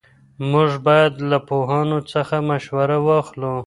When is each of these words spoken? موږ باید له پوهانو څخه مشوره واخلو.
موږ 0.51 0.69
باید 0.87 1.13
له 1.29 1.37
پوهانو 1.47 1.99
څخه 2.11 2.35
مشوره 2.49 2.97
واخلو. 3.07 3.55